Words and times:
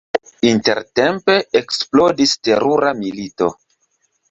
Intertempe 0.51 1.35
eksplodis 1.61 2.35
terura 2.49 2.95
milito. 3.05 3.53